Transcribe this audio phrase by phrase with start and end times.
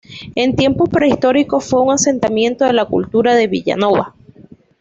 [0.33, 4.15] En tiempos prehistóricos fue un asentamiento de la Cultura de Villanova.